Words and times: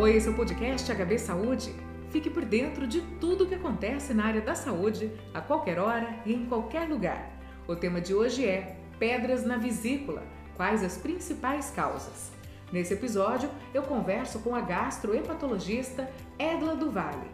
Oi, 0.00 0.16
esse 0.16 0.28
é 0.28 0.30
o 0.30 0.34
podcast 0.34 0.90
HB 0.90 1.18
Saúde. 1.18 1.74
Fique 2.08 2.30
por 2.30 2.42
dentro 2.42 2.86
de 2.86 3.02
tudo 3.20 3.44
o 3.44 3.46
que 3.46 3.54
acontece 3.54 4.14
na 4.14 4.24
área 4.24 4.40
da 4.40 4.54
saúde, 4.54 5.12
a 5.34 5.42
qualquer 5.42 5.78
hora 5.78 6.22
e 6.24 6.32
em 6.32 6.46
qualquer 6.46 6.88
lugar. 6.88 7.30
O 7.68 7.76
tema 7.76 8.00
de 8.00 8.14
hoje 8.14 8.46
é 8.46 8.78
Pedras 8.98 9.44
na 9.44 9.58
vesícula. 9.58 10.22
Quais 10.56 10.82
as 10.82 10.96
principais 10.96 11.70
causas? 11.70 12.32
Nesse 12.72 12.94
episódio, 12.94 13.50
eu 13.74 13.82
converso 13.82 14.38
com 14.38 14.54
a 14.54 14.62
gastrohepatologista 14.62 16.10
Edla 16.38 16.74
do 16.74 16.90
Vale. 16.90 17.30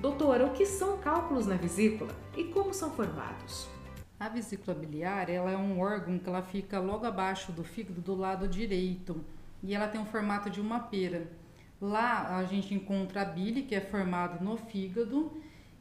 Doutora, 0.00 0.46
o 0.46 0.54
que 0.54 0.64
são 0.64 0.96
cálculos 0.96 1.46
na 1.46 1.56
vesícula 1.56 2.12
e 2.34 2.44
como 2.44 2.72
são 2.72 2.90
formados? 2.92 3.68
A 4.18 4.30
vesícula 4.30 4.74
biliar 4.74 5.28
ela 5.28 5.50
é 5.50 5.56
um 5.56 5.78
órgão 5.78 6.18
que 6.18 6.30
ela 6.30 6.40
fica 6.40 6.80
logo 6.80 7.04
abaixo 7.04 7.52
do 7.52 7.62
fígado 7.62 8.00
do 8.00 8.14
lado 8.14 8.48
direito 8.48 9.22
e 9.62 9.74
ela 9.74 9.86
tem 9.86 10.00
o 10.00 10.06
formato 10.06 10.48
de 10.48 10.62
uma 10.62 10.80
pera. 10.80 11.30
Lá 11.80 12.36
a 12.36 12.44
gente 12.44 12.74
encontra 12.74 13.22
a 13.22 13.24
bile, 13.24 13.62
que 13.62 13.74
é 13.74 13.80
formada 13.80 14.42
no 14.42 14.56
fígado, 14.56 15.32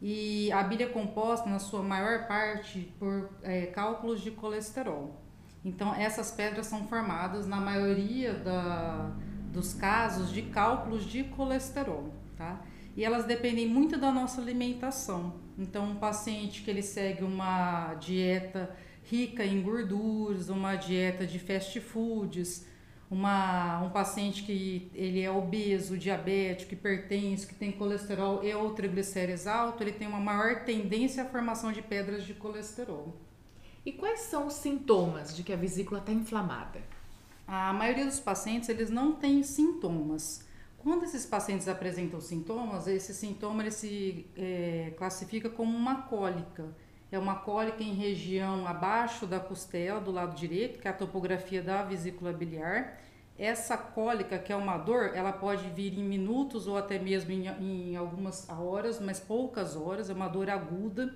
e 0.01 0.51
a 0.51 0.61
bile 0.61 0.83
é 0.83 0.87
composta, 0.87 1.49
na 1.49 1.59
sua 1.59 1.81
maior 1.81 2.27
parte, 2.27 2.93
por 2.99 3.29
é, 3.41 3.67
cálculos 3.67 4.21
de 4.21 4.31
colesterol. 4.31 5.21
Então, 5.63 5.95
essas 5.95 6.31
pedras 6.31 6.67
são 6.67 6.85
formadas, 6.87 7.47
na 7.47 7.57
maioria 7.57 8.33
da, 8.33 9.11
dos 9.51 9.73
casos, 9.73 10.31
de 10.31 10.43
cálculos 10.43 11.05
de 11.05 11.23
colesterol, 11.23 12.13
tá? 12.37 12.61
E 12.95 13.03
elas 13.03 13.25
dependem 13.25 13.67
muito 13.67 13.97
da 13.97 14.11
nossa 14.11 14.39
alimentação. 14.39 15.33
Então, 15.57 15.91
um 15.91 15.95
paciente 15.95 16.61
que 16.61 16.69
ele 16.69 16.83
segue 16.83 17.23
uma 17.23 17.95
dieta 17.95 18.75
rica 19.03 19.45
em 19.45 19.61
gorduras, 19.61 20.49
uma 20.49 20.75
dieta 20.75 21.25
de 21.25 21.39
fast 21.39 21.79
foods, 21.79 22.65
uma, 23.09 23.81
um 23.81 23.89
paciente 23.89 24.43
que 24.43 24.89
ele 24.93 25.21
é 25.21 25.29
obeso, 25.29 25.97
diabético, 25.97 26.73
hipertenso, 26.73 27.47
que 27.47 27.55
tem 27.55 27.71
colesterol 27.71 28.43
e 28.43 28.53
ou 28.53 28.73
triglicérides 28.73 29.45
alto, 29.45 29.83
ele 29.83 29.91
tem 29.91 30.07
uma 30.07 30.19
maior 30.19 30.63
tendência 30.63 31.23
à 31.23 31.25
formação 31.25 31.71
de 31.71 31.81
pedras 31.81 32.23
de 32.25 32.33
colesterol. 32.33 33.15
E 33.85 33.91
quais 33.91 34.21
são 34.21 34.47
os 34.47 34.53
sintomas 34.53 35.35
de 35.35 35.43
que 35.43 35.53
a 35.53 35.55
vesícula 35.55 35.99
está 35.99 36.11
inflamada? 36.11 36.81
A 37.47 37.71
maioria 37.71 38.05
dos 38.05 38.19
pacientes 38.19 38.69
eles 38.69 38.89
não 38.89 39.13
têm 39.13 39.43
sintomas. 39.43 40.43
Quando 40.79 41.03
esses 41.03 41.25
pacientes 41.25 41.67
apresentam 41.67 42.19
sintomas, 42.19 42.87
esse 42.87 43.13
sintoma 43.13 43.61
ele 43.61 43.71
se 43.71 44.25
é, 44.35 44.93
classifica 44.97 45.49
como 45.49 45.75
uma 45.75 46.03
cólica 46.03 46.75
é 47.15 47.19
uma 47.19 47.35
cólica 47.35 47.81
em 47.81 47.93
região 47.93 48.67
abaixo 48.67 49.25
da 49.25 49.39
costela, 49.39 49.99
do 49.99 50.11
lado 50.11 50.35
direito, 50.35 50.79
que 50.79 50.87
é 50.87 50.91
a 50.91 50.93
topografia 50.93 51.61
da 51.61 51.81
vesícula 51.81 52.33
biliar. 52.33 52.99
Essa 53.37 53.77
cólica, 53.77 54.37
que 54.37 54.51
é 54.51 54.55
uma 54.55 54.77
dor, 54.77 55.11
ela 55.13 55.31
pode 55.31 55.67
vir 55.69 55.97
em 55.97 56.03
minutos 56.03 56.67
ou 56.67 56.77
até 56.77 56.99
mesmo 56.99 57.31
em, 57.31 57.47
em 57.47 57.95
algumas 57.95 58.49
horas, 58.49 58.99
mas 58.99 59.19
poucas 59.19 59.75
horas, 59.75 60.09
é 60.09 60.13
uma 60.13 60.27
dor 60.27 60.49
aguda 60.49 61.13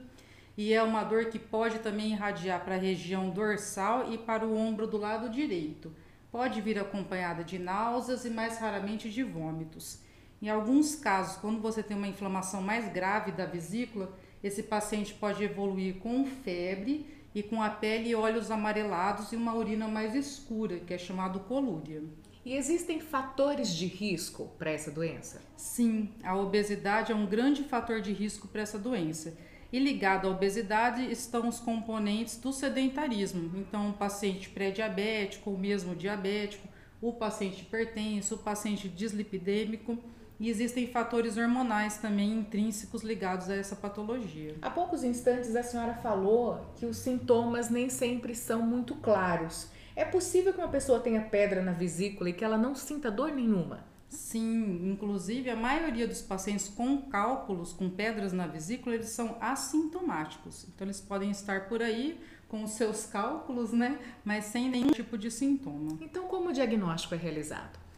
e 0.57 0.73
é 0.73 0.81
uma 0.83 1.03
dor 1.03 1.25
que 1.25 1.39
pode 1.39 1.79
também 1.79 2.11
irradiar 2.11 2.63
para 2.63 2.75
a 2.75 2.79
região 2.79 3.29
dorsal 3.29 4.11
e 4.11 4.17
para 4.17 4.45
o 4.45 4.57
ombro 4.57 4.87
do 4.87 4.97
lado 4.97 5.29
direito. 5.29 5.93
Pode 6.31 6.59
vir 6.61 6.77
acompanhada 6.77 7.43
de 7.43 7.57
náuseas 7.57 8.25
e 8.25 8.29
mais 8.29 8.57
raramente 8.57 9.09
de 9.09 9.23
vômitos. 9.23 9.99
Em 10.41 10.49
alguns 10.49 10.95
casos, 10.95 11.37
quando 11.37 11.61
você 11.61 11.83
tem 11.83 11.97
uma 11.97 12.07
inflamação 12.07 12.61
mais 12.61 12.91
grave 12.91 13.31
da 13.31 13.45
vesícula, 13.45 14.11
esse 14.43 14.63
paciente 14.63 15.13
pode 15.13 15.43
evoluir 15.43 15.95
com 15.95 16.25
febre 16.25 17.05
e 17.33 17.43
com 17.43 17.61
a 17.61 17.69
pele 17.69 18.09
e 18.09 18.15
olhos 18.15 18.49
amarelados 18.49 19.31
e 19.31 19.35
uma 19.35 19.53
urina 19.53 19.87
mais 19.87 20.15
escura, 20.15 20.79
que 20.79 20.93
é 20.93 20.97
chamado 20.97 21.41
colúria. 21.41 22.01
E 22.45 22.55
existem 22.55 22.99
fatores 22.99 23.75
de 23.75 23.85
risco 23.85 24.49
para 24.57 24.71
essa 24.71 24.89
doença? 24.89 25.41
Sim, 25.55 26.09
a 26.23 26.35
obesidade 26.35 27.11
é 27.11 27.15
um 27.15 27.25
grande 27.25 27.63
fator 27.63 28.01
de 28.01 28.13
risco 28.13 28.47
para 28.47 28.61
essa 28.61 28.79
doença. 28.79 29.37
E 29.71 29.77
ligado 29.77 30.27
à 30.27 30.31
obesidade 30.31 31.11
estão 31.11 31.47
os 31.47 31.59
componentes 31.59 32.37
do 32.37 32.51
sedentarismo. 32.51 33.51
Então, 33.55 33.91
o 33.91 33.93
paciente 33.93 34.49
pré-diabético 34.49 35.51
ou 35.51 35.57
mesmo 35.57 35.95
diabético, 35.95 36.67
o 37.01 37.13
paciente 37.13 37.61
hipertenso, 37.61 38.35
o 38.35 38.39
paciente 38.39 38.89
dislipidêmico 38.89 39.97
e 40.39 40.49
existem 40.49 40.87
fatores 40.87 41.37
hormonais 41.37 41.97
também 41.97 42.31
intrínsecos 42.31 43.03
ligados 43.03 43.49
a 43.49 43.55
essa 43.55 43.75
patologia. 43.75 44.55
Há 44.61 44.69
poucos 44.69 45.03
instantes 45.03 45.55
a 45.55 45.63
senhora 45.63 45.95
falou 45.95 46.73
que 46.77 46.85
os 46.85 46.97
sintomas 46.97 47.69
nem 47.69 47.89
sempre 47.89 48.33
são 48.33 48.61
muito 48.61 48.95
claros. 48.95 49.67
É 49.95 50.05
possível 50.05 50.53
que 50.53 50.59
uma 50.59 50.69
pessoa 50.69 50.99
tenha 50.99 51.21
pedra 51.21 51.61
na 51.61 51.73
vesícula 51.73 52.29
e 52.29 52.33
que 52.33 52.45
ela 52.45 52.57
não 52.57 52.73
sinta 52.73 53.11
dor 53.11 53.31
nenhuma? 53.31 53.83
Sim, 54.07 54.89
inclusive 54.89 55.49
a 55.49 55.55
maioria 55.55 56.07
dos 56.07 56.21
pacientes 56.21 56.67
com 56.69 57.01
cálculos, 57.01 57.73
com 57.73 57.89
pedras 57.89 58.33
na 58.33 58.47
vesícula, 58.47 58.95
eles 58.95 59.09
são 59.09 59.37
assintomáticos. 59.41 60.65
Então 60.67 60.87
eles 60.87 61.01
podem 61.01 61.29
estar 61.29 61.67
por 61.67 61.81
aí 61.83 62.19
com 62.47 62.63
os 62.63 62.71
seus 62.71 63.05
cálculos, 63.05 63.71
né, 63.71 63.99
mas 64.25 64.45
sem 64.45 64.69
nenhum 64.69 64.91
tipo 64.91 65.17
de 65.17 65.29
sintoma. 65.29 65.97
Então 66.01 66.27
como 66.27 66.49
o 66.49 66.53
diagnóstico 66.53 67.13
é 67.13 67.17
realizado? 67.17 67.88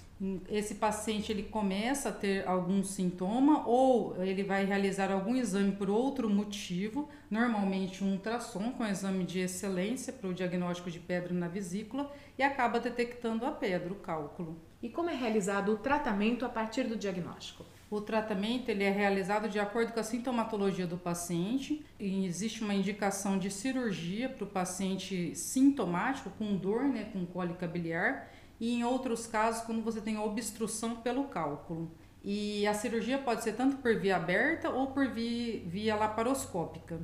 Esse 0.47 0.75
paciente 0.75 1.31
ele 1.31 1.43
começa 1.43 2.09
a 2.09 2.11
ter 2.11 2.47
algum 2.47 2.83
sintoma 2.83 3.67
ou 3.67 4.15
ele 4.23 4.43
vai 4.43 4.65
realizar 4.65 5.11
algum 5.11 5.35
exame 5.35 5.71
por 5.71 5.89
outro 5.89 6.29
motivo, 6.29 7.09
normalmente 7.29 8.03
um 8.03 8.11
ultrassom 8.11 8.71
com 8.71 8.85
exame 8.85 9.23
de 9.23 9.39
excelência 9.39 10.13
para 10.13 10.29
o 10.29 10.33
diagnóstico 10.33 10.91
de 10.91 10.99
pedra 10.99 11.33
na 11.33 11.47
vesícula 11.47 12.11
e 12.37 12.43
acaba 12.43 12.79
detectando 12.79 13.45
a 13.45 13.51
pedra, 13.51 13.91
o 13.91 13.95
cálculo. 13.95 14.61
E 14.81 14.89
como 14.89 15.09
é 15.09 15.15
realizado 15.15 15.73
o 15.73 15.77
tratamento 15.77 16.45
a 16.45 16.49
partir 16.49 16.83
do 16.83 16.95
diagnóstico? 16.95 17.65
O 17.91 17.99
tratamento 17.99 18.69
ele 18.69 18.85
é 18.85 18.89
realizado 18.89 19.49
de 19.49 19.59
acordo 19.59 19.91
com 19.91 19.99
a 19.99 20.03
sintomatologia 20.03 20.87
do 20.87 20.97
paciente 20.97 21.85
e 21.99 22.25
existe 22.25 22.63
uma 22.63 22.73
indicação 22.73 23.37
de 23.37 23.51
cirurgia 23.51 24.29
para 24.29 24.45
o 24.45 24.47
paciente 24.47 25.35
sintomático 25.35 26.29
com 26.37 26.55
dor, 26.55 26.85
né, 26.85 27.09
com 27.11 27.25
cólica 27.25 27.67
biliar 27.67 28.31
e 28.61 28.73
em 28.73 28.85
outros 28.85 29.27
casos 29.27 29.63
quando 29.63 29.83
você 29.83 29.99
tem 29.99 30.17
obstrução 30.17 30.95
pelo 31.01 31.25
cálculo. 31.25 31.91
E 32.23 32.65
a 32.65 32.73
cirurgia 32.73 33.17
pode 33.17 33.43
ser 33.43 33.57
tanto 33.57 33.75
por 33.75 33.93
via 33.97 34.15
aberta 34.15 34.69
ou 34.69 34.87
por 34.87 35.09
via, 35.09 35.61
via 35.65 35.93
laparoscópica. 35.97 36.97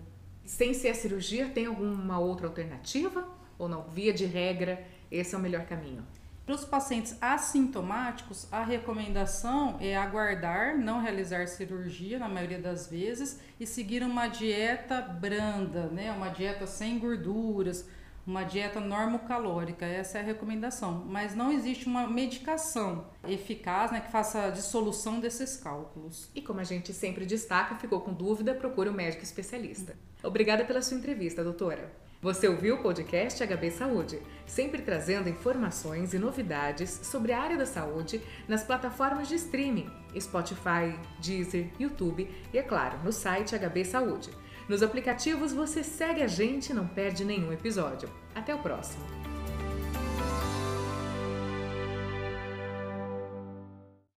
Sem 0.45 0.73
ser 0.73 0.87
a 0.87 0.95
cirurgia, 0.95 1.49
tem 1.49 1.65
alguma 1.65 2.17
outra 2.17 2.47
alternativa? 2.47 3.27
Ou 3.59 3.67
não? 3.67 3.89
Via 3.89 4.13
de 4.13 4.23
regra, 4.23 4.87
esse 5.11 5.35
é 5.35 5.37
o 5.37 5.41
melhor 5.41 5.65
caminho? 5.65 6.05
Para 6.47 6.55
os 6.55 6.63
pacientes 6.63 7.17
assintomáticos, 7.19 8.47
a 8.49 8.63
recomendação 8.63 9.75
é 9.81 9.97
aguardar, 9.97 10.77
não 10.77 11.01
realizar 11.01 11.45
cirurgia 11.45 12.17
na 12.17 12.29
maioria 12.29 12.57
das 12.57 12.87
vezes 12.87 13.37
e 13.59 13.67
seguir 13.67 14.01
uma 14.01 14.27
dieta 14.27 15.01
branda, 15.01 15.87
né? 15.87 16.09
uma 16.09 16.29
dieta 16.29 16.65
sem 16.65 16.99
gorduras, 16.99 17.85
uma 18.25 18.43
dieta 18.43 18.79
normocalórica, 18.79 19.85
essa 19.85 20.19
é 20.19 20.21
a 20.21 20.23
recomendação. 20.23 21.03
Mas 21.05 21.35
não 21.35 21.51
existe 21.51 21.85
uma 21.85 22.07
medicação 22.07 23.07
eficaz 23.27 23.91
né, 23.91 23.99
que 23.99 24.09
faça 24.09 24.45
a 24.45 24.49
dissolução 24.49 25.19
desses 25.19 25.57
cálculos. 25.57 26.29
E 26.33 26.41
como 26.41 26.61
a 26.61 26.63
gente 26.63 26.93
sempre 26.93 27.25
destaca, 27.25 27.75
ficou 27.75 27.99
com 27.99 28.13
dúvida, 28.13 28.55
procure 28.55 28.89
um 28.89 28.93
médico 28.93 29.21
especialista. 29.21 29.97
Obrigada 30.23 30.63
pela 30.63 30.81
sua 30.81 30.97
entrevista, 30.97 31.43
doutora. 31.43 32.06
Você 32.19 32.47
ouviu 32.47 32.75
o 32.75 32.81
podcast 32.81 33.45
HB 33.45 33.69
Saúde, 33.69 34.19
sempre 34.45 34.81
trazendo 34.81 35.29
informações 35.29 36.15
e 36.15 36.17
novidades 36.17 36.99
sobre 37.03 37.31
a 37.31 37.39
área 37.39 37.57
da 37.57 37.65
saúde 37.65 38.19
nas 38.47 38.63
plataformas 38.63 39.27
de 39.27 39.35
streaming, 39.35 39.87
Spotify, 40.19 40.97
Deezer, 41.21 41.69
YouTube 41.79 42.27
e, 42.51 42.57
é 42.57 42.63
claro, 42.63 42.97
no 43.03 43.11
site 43.11 43.55
HB 43.55 43.85
Saúde. 43.85 44.31
Nos 44.67 44.81
aplicativos 44.81 45.53
você 45.53 45.83
segue 45.83 46.23
a 46.23 46.27
gente 46.27 46.71
e 46.71 46.73
não 46.73 46.87
perde 46.87 47.23
nenhum 47.23 47.53
episódio. 47.53 48.09
Até 48.33 48.53
o 48.53 48.59
próximo! 48.59 49.26